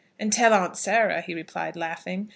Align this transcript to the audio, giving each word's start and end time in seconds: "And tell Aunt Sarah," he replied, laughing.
"And 0.19 0.33
tell 0.33 0.51
Aunt 0.51 0.75
Sarah," 0.77 1.21
he 1.21 1.35
replied, 1.35 1.75
laughing. 1.75 2.29